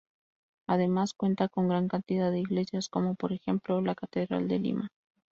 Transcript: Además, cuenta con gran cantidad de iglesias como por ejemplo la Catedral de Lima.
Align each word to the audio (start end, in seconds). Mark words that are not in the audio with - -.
Además, 0.67 1.13
cuenta 1.13 1.47
con 1.47 1.67
gran 1.67 1.87
cantidad 1.87 2.31
de 2.31 2.39
iglesias 2.39 2.89
como 2.89 3.13
por 3.13 3.33
ejemplo 3.33 3.79
la 3.81 3.93
Catedral 3.93 4.47
de 4.47 4.57
Lima. 4.57 4.89